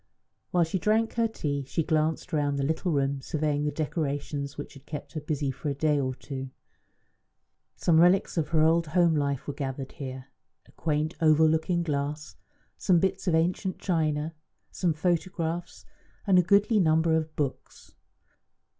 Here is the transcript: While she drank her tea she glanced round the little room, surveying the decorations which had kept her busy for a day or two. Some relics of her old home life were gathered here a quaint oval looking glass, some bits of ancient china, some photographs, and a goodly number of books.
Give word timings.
While 0.49 0.63
she 0.63 0.79
drank 0.79 1.13
her 1.13 1.27
tea 1.27 1.63
she 1.65 1.83
glanced 1.83 2.33
round 2.33 2.57
the 2.57 2.63
little 2.65 2.91
room, 2.91 3.21
surveying 3.21 3.65
the 3.65 3.71
decorations 3.71 4.57
which 4.57 4.73
had 4.73 4.87
kept 4.87 5.13
her 5.13 5.21
busy 5.21 5.51
for 5.51 5.69
a 5.69 5.75
day 5.75 5.99
or 5.99 6.15
two. 6.15 6.49
Some 7.75 7.99
relics 7.99 8.35
of 8.35 8.47
her 8.47 8.63
old 8.63 8.87
home 8.87 9.13
life 9.15 9.45
were 9.47 9.53
gathered 9.53 9.91
here 9.91 10.29
a 10.65 10.71
quaint 10.71 11.13
oval 11.21 11.47
looking 11.47 11.83
glass, 11.83 12.35
some 12.79 12.99
bits 12.99 13.27
of 13.27 13.35
ancient 13.35 13.77
china, 13.77 14.33
some 14.71 14.95
photographs, 14.95 15.85
and 16.25 16.39
a 16.39 16.41
goodly 16.41 16.79
number 16.79 17.15
of 17.15 17.35
books. 17.35 17.93